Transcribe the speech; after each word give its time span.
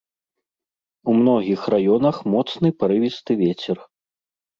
У 1.11 1.13
многіх 1.19 1.61
раёнах 1.73 2.15
моцны 2.37 2.67
парывісты 2.85 3.37
вецер. 3.43 3.77